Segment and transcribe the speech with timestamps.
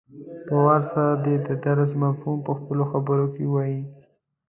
[0.47, 3.81] په وار سره دې د درس مفهوم په خپلو خبرو کې ووايي.